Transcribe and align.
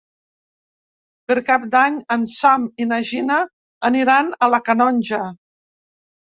Per 1.31 1.35
Cap 1.49 1.67
d'Any 1.75 1.99
en 2.17 2.25
Sam 2.33 2.67
i 2.85 2.89
na 2.95 2.99
Gina 3.11 3.39
aniran 3.93 4.35
a 4.41 4.51
la 4.57 4.65
Canonja. 4.73 5.25